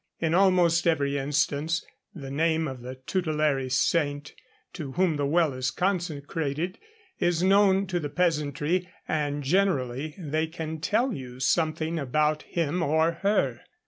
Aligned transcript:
In 0.19 0.33
almost 0.33 0.87
every 0.87 1.15
instance, 1.19 1.85
the 2.11 2.31
name 2.31 2.67
of 2.67 2.81
the 2.81 2.95
tutelary 2.95 3.69
saint 3.69 4.33
to 4.73 4.93
whom 4.93 5.15
the 5.15 5.27
well 5.27 5.53
is 5.53 5.69
consecrated 5.69 6.79
is 7.19 7.43
known 7.43 7.85
to 7.85 7.99
the 7.99 8.09
peasantry, 8.09 8.89
and 9.07 9.43
generally 9.43 10.15
they 10.17 10.47
can 10.47 10.79
tell 10.79 11.13
you 11.13 11.39
something 11.39 11.99
about 11.99 12.41
him, 12.41 12.81
or 12.81 13.11
her. 13.21 13.61